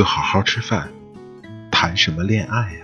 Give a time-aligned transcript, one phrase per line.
[0.00, 0.88] 就好好吃饭，
[1.70, 2.80] 谈什么恋爱呀？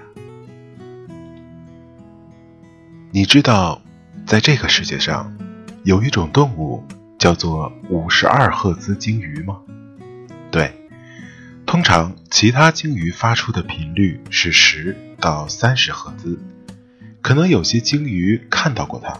[3.10, 3.80] 你知道，
[4.26, 5.34] 在这个世界上，
[5.82, 6.86] 有一种动物
[7.18, 9.62] 叫做五十二赫兹鲸鱼吗？
[10.50, 10.74] 对，
[11.64, 16.38] 通常其他鲸鱼发出的频率是十到三十赫兹，
[17.22, 19.18] 可能有些鲸鱼看到过它，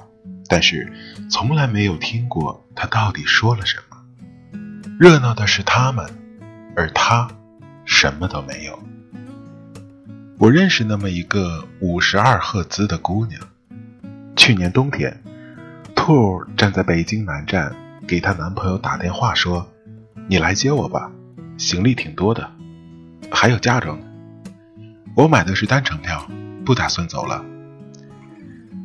[0.49, 0.93] 但是
[1.31, 3.97] 从来没有听过它到底说了什么。
[5.01, 6.07] 热闹的是它们，
[6.77, 7.27] 而它
[7.99, 8.79] 什么都没有。
[10.37, 13.41] 我认识那么一个五十二赫兹的姑娘。
[14.37, 15.23] 去年冬天，
[15.95, 17.75] 兔站在北京南站，
[18.07, 19.67] 给她男朋友打电话说
[20.29, 21.11] ：“你来接我吧，
[21.57, 22.51] 行李挺多的，
[23.31, 23.99] 还有嫁妆。
[25.15, 26.29] 我买的是单程票，
[26.67, 27.43] 不打算走了。”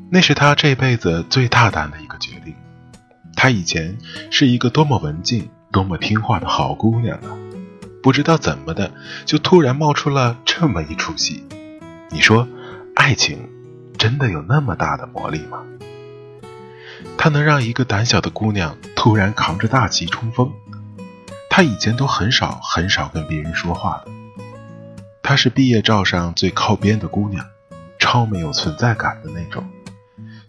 [0.10, 2.56] 那是他这辈子最大胆的一个决定。
[3.36, 3.98] 她以前
[4.30, 7.36] 是一个多么文静、多么听话的好姑娘啊！
[8.02, 8.92] 不知道怎么的，
[9.26, 11.44] 就突然冒出了这么一出戏。
[12.10, 12.48] 你说，
[12.96, 13.50] 爱情？
[13.98, 15.64] 真的有那么大的魔力吗？
[17.18, 20.52] 它能让一个胆小的姑娘突然扛着大旗冲锋？
[21.50, 24.12] 她以前都很少很少跟别人说话的。
[25.22, 27.46] 她是毕业照上最靠边的姑娘，
[28.00, 29.70] 超没有存在感的那种，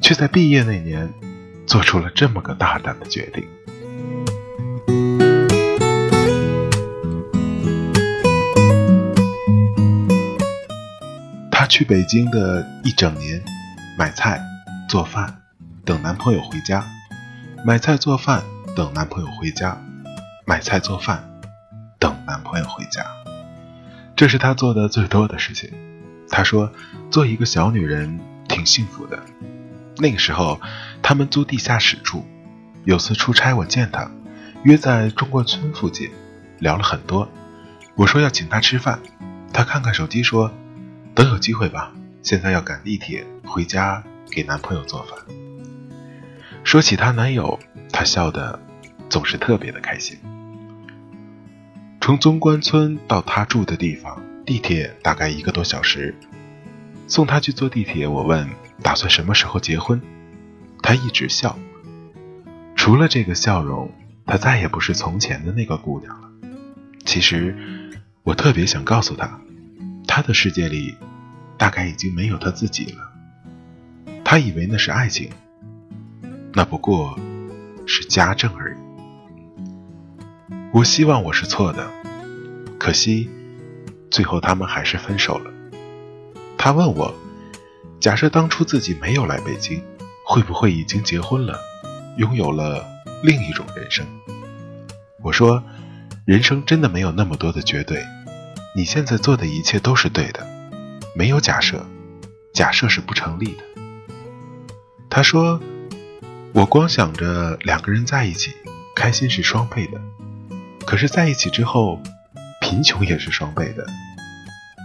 [0.00, 1.12] 却在毕业那年
[1.67, 3.47] 做出了这么个大胆的决定。
[11.73, 13.42] 去北京的一整年，
[13.97, 14.39] 买菜、
[14.91, 15.41] 做饭，
[15.87, 16.83] 等男朋友回家；
[17.64, 18.42] 买菜做饭，
[18.77, 19.79] 等男朋友回家；
[20.45, 21.27] 买菜做饭，
[21.98, 23.03] 等男朋友回家。
[24.14, 25.73] 这是她做的最多的事情。
[26.29, 26.70] 她说
[27.11, 29.19] ：“做一个小女人挺幸福的。”
[29.97, 30.61] 那个时候，
[31.03, 32.27] 他们租地下室住。
[32.84, 34.11] 有次出差，我见她，
[34.64, 36.11] 约在中关村附近，
[36.58, 37.27] 聊了很多。
[37.95, 39.01] 我说要请她吃饭，
[39.55, 40.52] 她看看手机说。
[41.14, 41.92] 等有机会吧，
[42.23, 45.18] 现在要赶地铁回家给男朋友做饭。
[46.64, 47.58] 说起她男友，
[47.92, 48.58] 她笑得
[49.11, 50.18] 总是特别的开心。
[52.01, 56.14] 从中关村到她住的地方，地铁大概一个多小时。
[57.06, 58.48] 送她去坐地铁，我问
[58.83, 60.01] 打算什么时候结婚，
[60.83, 61.58] 她一直笑。
[62.74, 63.92] 除了这个笑容，
[64.24, 66.28] 她再也不是从前的那个姑娘了。
[67.05, 67.55] 其实，
[68.22, 69.40] 我特别想告诉她。
[70.14, 70.95] 他的世界里，
[71.56, 73.11] 大概已经没有他自己了。
[74.23, 75.30] 他以为那是爱情，
[76.52, 77.18] 那不过
[77.86, 80.52] 是家政而已。
[80.70, 81.90] 我希望我是错的，
[82.78, 83.30] 可惜
[84.11, 85.51] 最后他们还是分手了。
[86.58, 87.14] 他问我，
[87.98, 89.83] 假设当初自己没有来北京，
[90.27, 91.58] 会不会已经结婚了，
[92.18, 92.86] 拥有了
[93.22, 94.05] 另一种人生？
[95.22, 95.64] 我说，
[96.27, 98.05] 人生真的没有那么多的绝对。
[98.74, 100.46] 你现在做的一切都是对的，
[101.14, 101.84] 没有假设，
[102.55, 103.62] 假设是不成立的。
[105.10, 105.60] 他说
[106.55, 108.50] ：“我光想着两个人在一起，
[108.96, 110.00] 开心是双倍的，
[110.86, 112.00] 可是在一起之后，
[112.62, 113.86] 贫穷也是双倍的，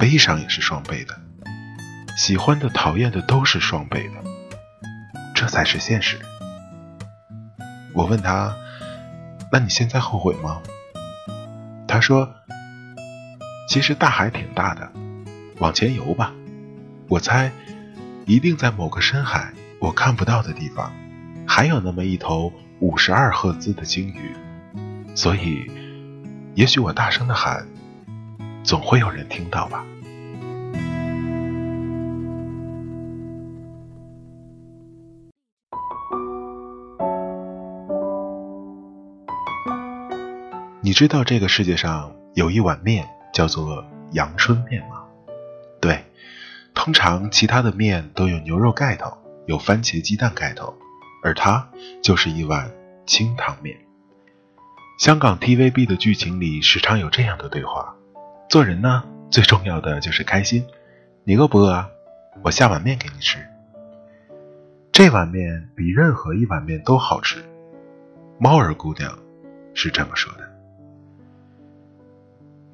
[0.01, 1.17] 悲伤也是双倍的，
[2.17, 4.15] 喜欢的、讨厌的都是双倍的，
[5.33, 6.19] 这才是现实。”
[7.95, 8.53] 我问他
[9.49, 10.61] ：“那你现在后悔吗？”
[11.87, 12.29] 他说。
[13.67, 14.89] 其实大海挺大的，
[15.59, 16.33] 往前游吧。
[17.09, 17.51] 我猜，
[18.25, 20.89] 一定在某个深海我看不到的地方，
[21.45, 24.33] 还有那么一头五十二赫兹的鲸鱼。
[25.13, 25.69] 所以，
[26.55, 27.67] 也许我大声的喊，
[28.63, 29.85] 总会有人听到吧。
[40.79, 43.05] 你知道这个世界上有一碗面？
[43.37, 45.03] 叫做阳春面吗？
[45.79, 46.03] 对，
[46.73, 50.75] 通常其他的面都有牛肉盖头，有番茄鸡蛋盖头，
[51.23, 51.69] 而它
[52.01, 52.71] 就是一碗
[53.05, 53.77] 清汤面。
[54.97, 57.93] 香港 TVB 的剧情里时常有这样的对话：
[58.49, 60.65] 做人呢，最重要的就是开心。
[61.23, 61.87] 你饿不饿啊？
[62.41, 63.37] 我下碗面给你吃。
[64.91, 67.45] 这碗面比任何一碗面都好吃。
[68.39, 69.15] 猫儿姑娘
[69.75, 70.46] 是这么说的。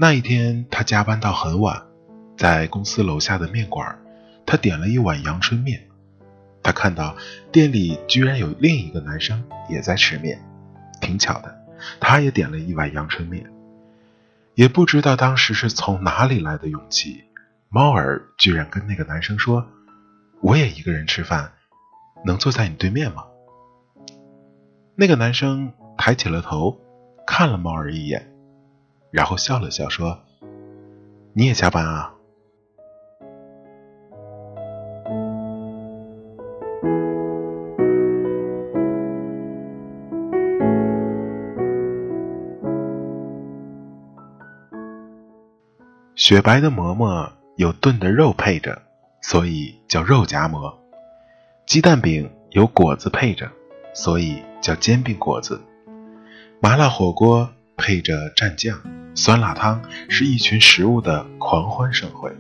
[0.03, 1.81] 那一天，他加班到很晚，
[2.35, 3.97] 在公司楼下的面馆，
[4.45, 5.81] 他点了一碗阳春面。
[6.61, 7.15] 他看到
[7.53, 10.43] 店里居然有另一个男生也在吃面，
[10.99, 11.57] 挺巧的，
[12.01, 13.49] 他也点了一碗阳春面。
[14.55, 17.23] 也不知道当时是从哪里来的勇气，
[17.69, 19.65] 猫儿居然跟那个男生说
[20.43, 21.53] ：“我也一个人吃饭，
[22.25, 23.23] 能坐在你对面吗？”
[24.99, 26.77] 那个男生抬起了头，
[27.25, 28.32] 看了猫儿一眼。
[29.13, 30.21] 然后笑了笑说
[31.33, 32.15] ：“你也加班啊？
[46.15, 48.81] 雪白的馍馍有炖的肉配着，
[49.21, 50.73] 所以叫肉夹馍；
[51.67, 53.51] 鸡蛋饼有果子配着，
[53.93, 55.61] 所以叫煎饼果子；
[56.59, 58.79] 麻辣火锅配着蘸酱，
[59.15, 62.31] 酸辣汤是一群食物的狂欢盛会。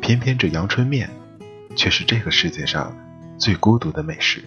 [0.00, 1.08] 偏偏这阳春面，
[1.76, 2.96] 却是这个世界上
[3.38, 4.44] 最孤独的美食。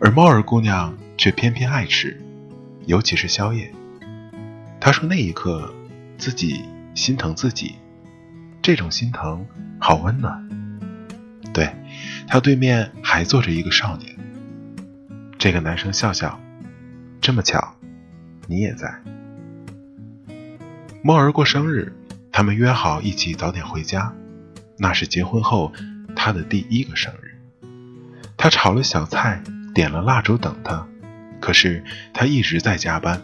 [0.00, 2.20] 而猫儿姑娘却偏偏爱吃，
[2.86, 3.72] 尤其是宵夜。
[4.80, 5.72] 她说那一刻，
[6.18, 6.64] 自己。
[6.94, 7.74] 心疼自己，
[8.62, 9.44] 这种心疼
[9.80, 10.48] 好温暖。
[11.52, 11.68] 对
[12.28, 14.16] 他对面还坐着一个少年。
[15.36, 16.38] 这个男生笑笑，
[17.20, 17.74] 这么巧，
[18.46, 18.94] 你也在。
[21.06, 21.92] 猫儿过生日，
[22.32, 24.10] 他们约好一起早点回家。
[24.78, 25.70] 那是结婚后
[26.16, 27.38] 他的第一个生日。
[28.38, 29.42] 他炒了小菜，
[29.74, 30.86] 点了蜡烛等他。
[31.42, 31.84] 可是
[32.14, 33.20] 他一直在加班。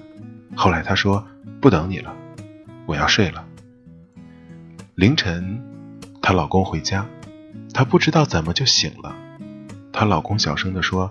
[0.54, 1.26] 后来他说
[1.58, 2.14] 不等你了，
[2.84, 3.46] 我要睡了。
[4.94, 5.62] 凌晨，
[6.20, 7.06] 她老公回家，
[7.72, 9.16] 她不知道怎么就醒了。
[9.90, 11.10] 她老公小声地说：“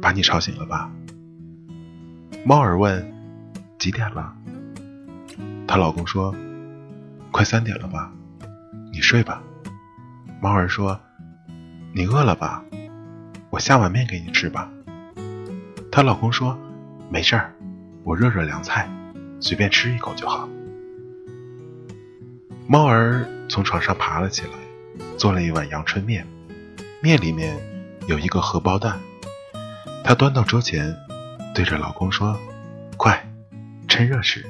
[0.00, 0.90] 把你吵醒了吧？”
[2.42, 3.12] 猫儿问
[3.78, 4.34] ：“几点了？”
[5.72, 6.34] 她老公说
[7.32, 8.12] ：“快三点了吧？
[8.92, 9.42] 你睡吧。”
[10.38, 11.00] 猫儿说
[11.96, 12.62] ：“你饿了吧？
[13.48, 14.70] 我下碗面给你吃吧。”
[15.90, 16.58] 她老公说
[17.08, 17.54] ：“没事儿，
[18.04, 18.86] 我热热凉菜，
[19.40, 20.46] 随便吃一口就好。”
[22.68, 24.50] 猫儿从床上爬了起来，
[25.16, 26.26] 做了一碗阳春面，
[27.00, 27.56] 面里面
[28.06, 29.00] 有一个荷包蛋。
[30.04, 30.94] 她端到桌前，
[31.54, 32.38] 对着老公说
[32.98, 33.26] ：“快，
[33.88, 34.44] 趁热吃。”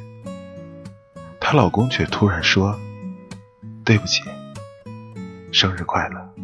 [1.52, 2.81] 她老公却突然说
[3.84, 4.22] ：“对不起，
[5.52, 6.34] 生日快乐。”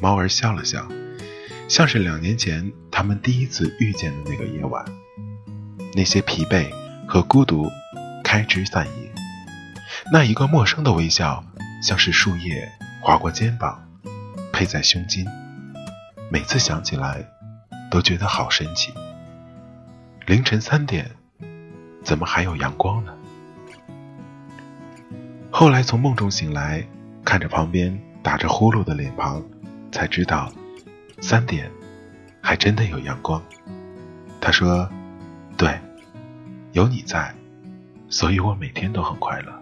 [0.00, 0.88] 猫儿笑了笑，
[1.68, 4.82] 像是两年前他们第一次遇见的那个夜晚，
[5.94, 6.70] 那些疲惫
[7.06, 7.70] 和孤独
[8.24, 9.12] 开枝散叶。
[10.10, 11.44] 那一个陌生的微笑，
[11.82, 12.66] 像是树叶
[13.02, 13.78] 划过肩膀，
[14.50, 15.26] 配在胸襟。
[16.30, 17.22] 每次想起来，
[17.90, 18.90] 都觉得好神奇。
[20.24, 21.10] 凌晨三点，
[22.08, 23.12] 怎么还有阳光呢？
[25.50, 26.82] 后来从梦中醒来，
[27.22, 29.44] 看着旁边打着呼噜的脸庞，
[29.92, 30.50] 才知道，
[31.20, 31.70] 三点，
[32.40, 33.42] 还真的有阳光。
[34.40, 34.88] 他说
[35.58, 35.78] ：“对，
[36.72, 37.34] 有你在，
[38.08, 39.52] 所以我每天都很快乐。”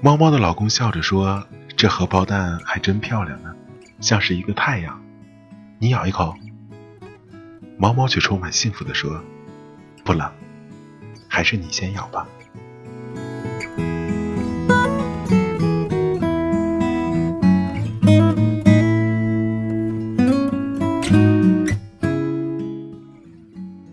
[0.00, 1.44] 猫猫的老公笑着说
[1.76, 3.52] ：“这荷包蛋还真漂亮呢，
[3.98, 5.02] 像是一个太阳。
[5.80, 6.36] 你咬一口。”
[7.76, 9.20] 猫猫却充满幸福的说
[10.04, 10.30] ：“不冷，
[11.26, 12.26] 还是你先咬吧。”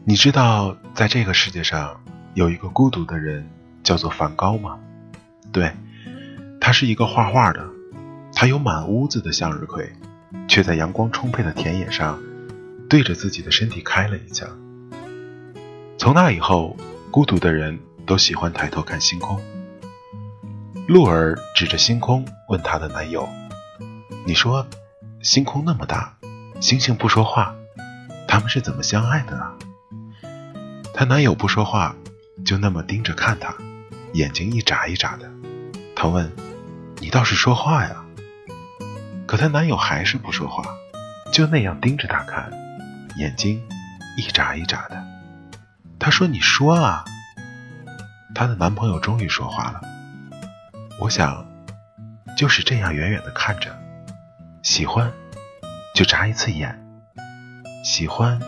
[0.03, 1.99] 你知道，在这个世界上
[2.33, 3.47] 有一个孤独的人，
[3.81, 4.77] 叫做梵高吗？
[5.53, 5.71] 对。
[6.59, 7.65] 他是一个画画的，
[8.33, 9.91] 他有满屋子的向日葵，
[10.47, 12.21] 却在阳光充沛的田野上，
[12.87, 14.47] 对着自己的身体开了一枪。
[16.01, 16.75] 从那以后，
[17.11, 19.39] 孤独的人都喜欢抬头看星空。
[20.87, 23.29] 鹿儿指着星空问她的男友
[24.25, 24.65] ：“你说，
[25.21, 26.17] 星空那么大，
[26.59, 27.53] 星星不说话，
[28.27, 29.53] 他们是怎么相爱的啊？”
[30.91, 31.95] 她男友不说话，
[32.43, 33.53] 就那么盯着看她，
[34.13, 35.29] 眼睛一眨一眨的。
[35.95, 36.31] 她问。
[36.99, 38.03] 你倒是说话呀！
[39.27, 40.63] 可她男友还是不说话，
[41.31, 42.51] 就那样盯着她看，
[43.17, 43.61] 眼睛
[44.17, 45.10] 一眨一眨的。
[46.01, 47.05] 她说：“你说啊！”
[48.33, 49.81] 她的男朋友终于说话了
[50.99, 51.45] ：“我想
[52.35, 53.79] 就是这样远远的看着，
[54.63, 55.13] 喜欢
[55.93, 56.83] 就眨一次眼，
[57.85, 58.41] 喜欢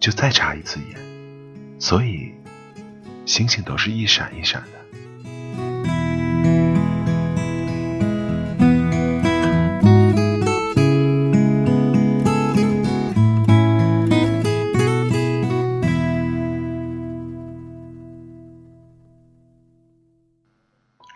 [0.00, 2.34] 就再眨一次眼，所以
[3.24, 4.81] 星星都是一闪一闪的。”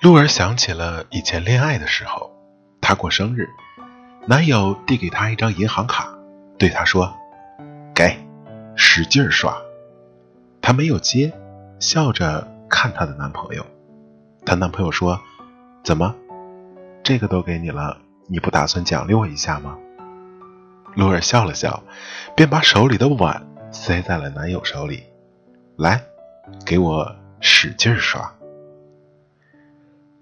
[0.06, 2.30] 露儿想起了以前恋爱的时候，
[2.80, 3.48] 她过生日，
[4.24, 6.16] 男友递给她一张银行卡，
[6.56, 7.12] 对她说
[7.92, 8.16] ：“给，
[8.76, 9.60] 使劲刷。”
[10.62, 11.32] 她没有接，
[11.80, 13.66] 笑着看她的男朋友。
[14.44, 15.20] 她男朋友说
[15.82, 16.14] ：“怎么，
[17.02, 17.98] 这个都给你了，
[18.28, 19.76] 你不打算奖励我一下吗？”
[20.94, 21.82] 露儿笑了笑，
[22.36, 25.02] 便把手里的碗塞在了男友手里
[25.76, 26.00] ：“来，
[26.64, 28.32] 给我使劲刷。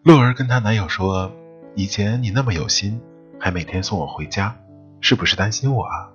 [0.05, 1.33] 洛儿跟她男友说
[1.75, 3.01] ：“以前你那么有心，
[3.41, 4.55] 还每天送我回家，
[5.01, 6.11] 是不是担心我啊？”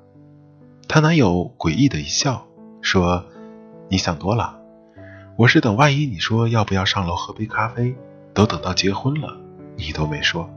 [0.88, 2.46] 她男友诡异的一笑，
[2.84, 3.26] 说
[3.90, 4.60] ：“你想多了，
[5.36, 7.96] 我是等万一你说要不要上楼喝杯咖啡，
[8.36, 9.36] 都等到结婚了，
[9.76, 10.48] 你都没说。”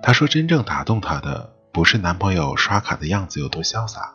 [0.00, 4.14] 她说：“真正打动她的，不是男朋友刷卡的样子有多潇洒，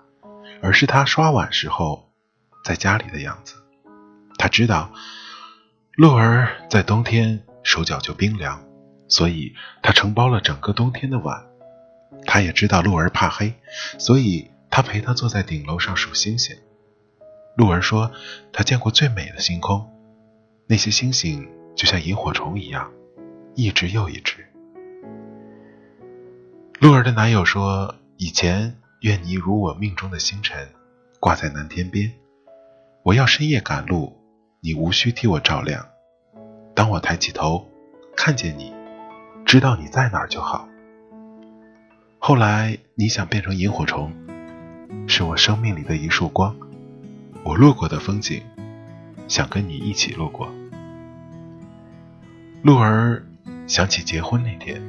[0.61, 2.09] 而是他刷碗时候
[2.63, 3.55] 在家里的样子。
[4.37, 4.89] 他知道，
[5.97, 8.63] 洛儿在冬天手脚就冰凉，
[9.07, 11.45] 所以他承包了整个冬天的碗。
[12.25, 13.53] 他也知道鹿儿怕黑，
[13.97, 16.57] 所以。”他陪她坐在顶楼上数星星。
[17.55, 18.11] 鹿儿说，
[18.51, 19.87] 他见过最美的星空，
[20.65, 22.91] 那些星星就像萤火虫一样，
[23.53, 24.43] 一只又一只。
[26.79, 30.67] 鹿儿的男友说，以前愿你如我命中的星辰，
[31.19, 32.11] 挂在南天边。
[33.03, 34.17] 我要深夜赶路，
[34.59, 35.87] 你无需替我照亮。
[36.75, 37.67] 当我抬起头，
[38.15, 38.73] 看见你，
[39.45, 40.67] 知道你在哪儿就好。
[42.19, 44.11] 后来你想变成萤火虫。
[45.05, 46.55] 是我生命里的一束光，
[47.43, 48.41] 我路过的风景，
[49.27, 50.49] 想跟你一起路过。
[52.61, 53.21] 鹿儿
[53.67, 54.81] 想起结婚那天，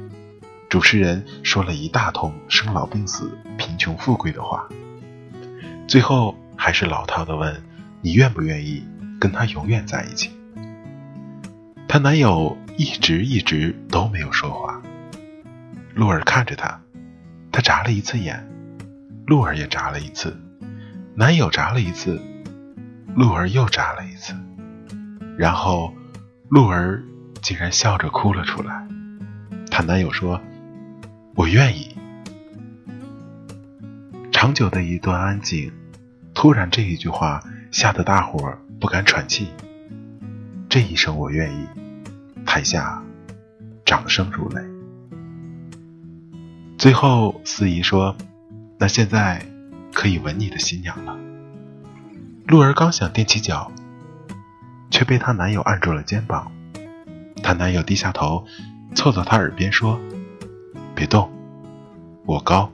[0.69, 4.67] 主持人说了一大通生老病死、贫穷富贵的话，
[5.87, 7.61] 最后还是老套的问
[8.01, 8.83] ：“你愿不愿意
[9.19, 10.31] 跟他永远在一起？”
[11.95, 14.81] 她男友一直一直都没有说话。
[15.93, 16.77] 鹿儿看着他，
[17.53, 18.45] 他眨了一次眼。
[19.25, 20.37] 鹿儿也眨了一次，
[21.15, 22.21] 男友眨了一次，
[23.15, 24.35] 鹿儿又眨了一次，
[25.37, 25.93] 然后
[26.49, 27.01] 鹿儿
[27.41, 28.85] 竟然笑着哭了出来。
[29.71, 30.41] 她男友说
[31.33, 31.95] ：“我愿意。”
[34.33, 35.71] 长久的一段安静，
[36.33, 39.47] 突然这一句话吓得大伙不敢喘气。
[40.67, 41.65] 这一声“我愿意”，
[42.55, 43.03] 台下
[43.83, 44.61] 掌声如雷。
[46.77, 48.15] 最后司仪说。
[48.77, 49.45] 那现在
[49.93, 51.17] 可以吻你的新娘了。
[52.45, 53.69] 鹿儿刚想踮起脚，
[54.89, 56.49] 却被她男友按住了肩膀。
[57.43, 58.45] 她男友低下头，
[58.93, 59.99] 凑到她耳边说
[60.95, 61.29] ：“别动，
[62.25, 62.69] 我高，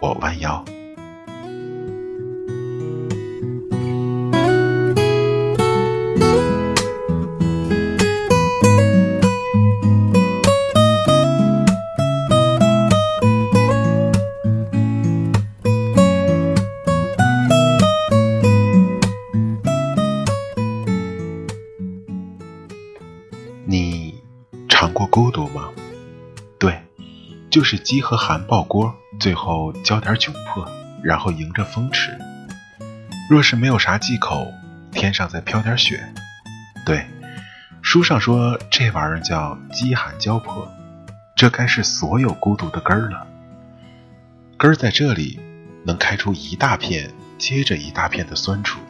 [0.00, 0.64] 我弯腰。”
[27.52, 30.66] 就是饥和寒爆锅，最后浇点窘迫，
[31.04, 32.10] 然后迎着风吃。
[33.28, 34.50] 若是没有啥忌口，
[34.90, 36.02] 天上再飘点雪。
[36.86, 37.04] 对，
[37.82, 40.66] 书上说这玩意儿叫饥寒交迫，
[41.36, 43.26] 这该是所有孤独的根儿了。
[44.56, 45.38] 根儿在这里，
[45.84, 48.80] 能开出一大片接着一大片的酸楚。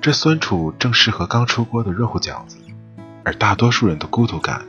[0.00, 2.58] 这酸楚正适合刚出锅的热乎饺子，
[3.24, 4.62] 而大多数人的孤独感，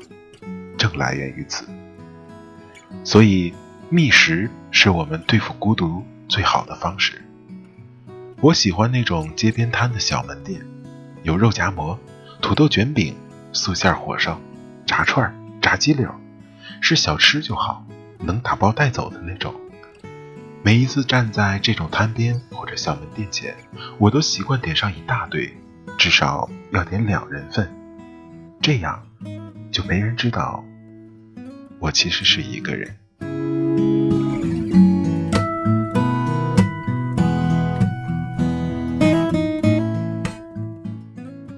[0.80, 1.64] 正来源于此。
[3.04, 3.54] 所以，
[3.90, 7.22] 觅食是我们对付孤独最好的方式。
[8.40, 10.62] 我喜欢那种街边摊的小门店，
[11.24, 12.00] 有肉夹馍、
[12.42, 13.16] 土豆卷饼、
[13.54, 14.40] 素馅火烧、
[14.86, 16.10] 炸串、炸鸡柳，
[16.80, 17.86] 是小吃就好，
[18.20, 19.54] 能打包带走的那种。
[20.64, 23.56] 每一次站在这种摊边或者小门店前，
[23.98, 25.56] 我都习惯点上一大堆，
[25.98, 27.72] 至少要点两人份，
[28.62, 29.04] 这样
[29.72, 30.64] 就没人知道。
[31.82, 32.96] 我其实是一个人。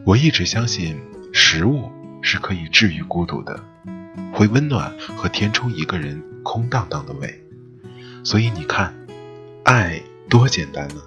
[0.05, 0.97] 我一直相信
[1.33, 3.61] 食物是可以治愈孤独的，
[4.31, 7.43] 会温暖和填充一个人空荡荡的胃。
[8.23, 8.93] 所以你看，
[9.65, 11.01] 爱多简单呢！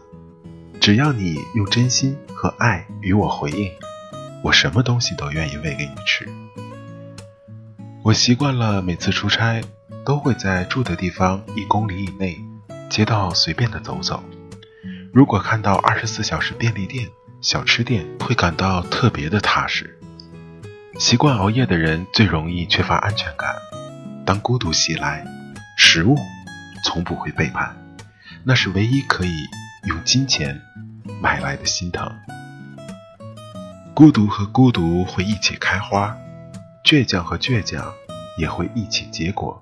[0.79, 3.73] 只要你用真心和爱与我回应，
[4.45, 6.29] 我什么东西都愿意喂给你吃。
[8.07, 9.61] 我习惯了，每次出差
[10.05, 12.39] 都会在住的地方一公里以内
[12.89, 14.23] 街道随便的走走。
[15.13, 17.09] 如果看到二十四小时便利店、
[17.41, 19.99] 小吃店，会感到特别的踏实。
[21.01, 23.57] 习惯熬夜的人最容易缺乏安全感。
[24.25, 25.27] 当孤独袭来，
[25.77, 26.17] 食物
[26.85, 27.77] 从不会背叛，
[28.45, 29.35] 那是唯一可以
[29.89, 30.63] 用金钱
[31.21, 32.09] 买来的心疼。
[33.95, 36.17] 孤独和孤独会一起开花。
[36.87, 37.93] 倔强和倔强
[38.39, 39.61] 也会一起结果。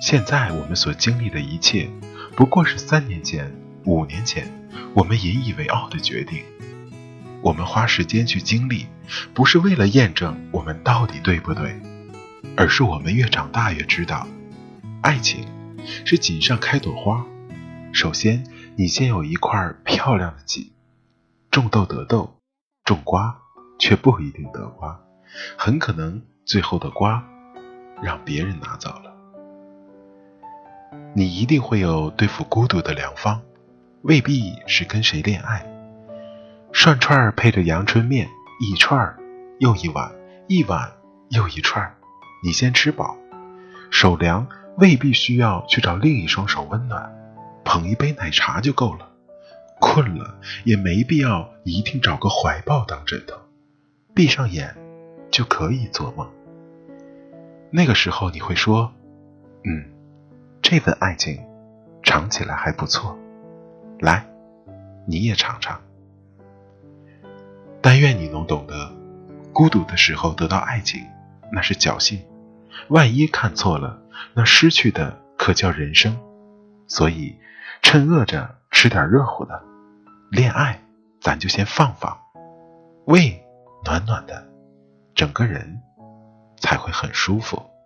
[0.00, 1.90] 现在我们所经历的一切，
[2.34, 4.50] 不过是三年前、五年前
[4.94, 6.42] 我们引以为傲的决定。
[7.42, 8.86] 我们花时间去经历，
[9.34, 11.78] 不是为了验证我们到底对不对，
[12.56, 14.26] 而是我们越长大越知道，
[15.02, 15.46] 爱情
[16.06, 17.26] 是锦上开朵花。
[17.92, 18.42] 首先，
[18.74, 20.72] 你先有一块漂亮的锦，
[21.50, 22.40] 种豆得豆，
[22.86, 23.38] 种瓜
[23.78, 24.98] 却不一定得瓜，
[25.58, 27.22] 很可能最后的瓜
[28.02, 29.14] 让别人拿走了。
[31.14, 33.42] 你一定会有对付孤独的良方，
[34.00, 35.62] 未必是跟谁恋爱。
[36.72, 38.26] 涮串配着阳春面，
[38.62, 39.14] 一串
[39.58, 40.10] 又一碗，
[40.46, 40.90] 一碗
[41.28, 41.94] 又一串，
[42.42, 43.18] 你先吃饱，
[43.90, 47.14] 手凉未必需要去找另一双手温暖，
[47.62, 49.06] 捧一杯奶茶就够了。
[49.80, 53.36] 困了也没必要一定找个怀抱当枕头，
[54.14, 54.74] 闭上眼
[55.30, 56.26] 就可以做梦。
[57.70, 58.92] 那个时候你会说
[59.64, 59.84] ：“嗯，
[60.62, 61.38] 这份爱情
[62.02, 63.16] 尝起来还不错。”
[64.00, 64.24] 来，
[65.06, 65.80] 你也尝尝。
[67.80, 68.92] 但愿你能懂得，
[69.52, 71.04] 孤独的时候得到爱情，
[71.52, 72.18] 那是侥幸；
[72.88, 74.00] 万一看错了，
[74.34, 76.16] 那失去的可叫人生。
[76.86, 77.36] 所以，
[77.82, 79.62] 趁饿着吃点热乎的，
[80.30, 80.80] 恋爱
[81.20, 82.18] 咱就先放放，
[83.04, 83.42] 胃
[83.84, 84.48] 暖暖的，
[85.14, 85.80] 整个人
[86.60, 87.77] 才会很舒服。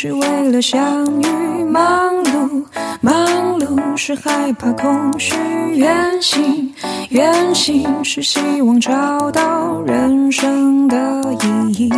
[0.00, 2.64] 是为了相遇，忙碌
[3.00, 5.34] 忙碌是害怕空虚，
[5.74, 6.72] 远行
[7.08, 8.92] 远行是希望找
[9.32, 10.96] 到人生的
[11.42, 11.92] 意义。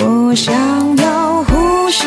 [0.00, 0.54] 我想
[0.96, 2.06] 要呼吸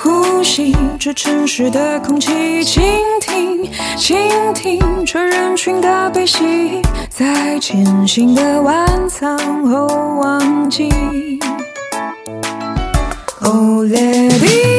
[0.00, 2.82] 呼吸这城市的空气，倾
[3.20, 4.18] 听倾
[4.54, 9.86] 听这人群的悲喜，在艰辛的晚餐后
[10.20, 10.88] 忘记。
[13.46, 14.73] Oh, let it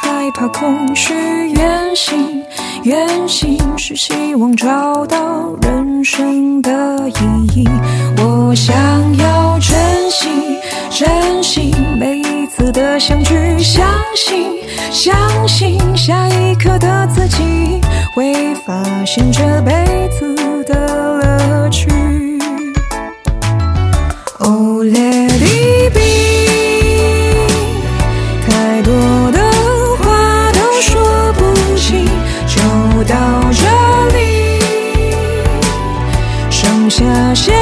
[0.00, 1.12] 害怕空虚；
[1.56, 2.42] 远行，
[2.84, 7.68] 远行是希望找到人生的意义。
[8.18, 8.74] 我想
[9.16, 10.28] 要珍惜，
[10.90, 14.52] 珍惜每一次的相聚，相信，
[14.90, 17.80] 相信下一刻的自己
[18.14, 22.17] 会发现这辈子的乐趣。
[37.18, 37.52] 那些